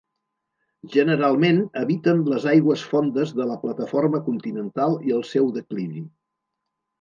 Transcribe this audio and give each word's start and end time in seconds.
Generalment, 0.93 1.59
habiten 1.81 2.23
les 2.33 2.47
aigües 2.53 2.85
fondes 2.93 3.35
de 3.41 3.47
la 3.51 3.59
plataforma 3.67 4.23
continental 4.31 4.97
i 5.11 5.15
el 5.19 5.23
seu 5.35 5.53
declivi. 5.61 6.03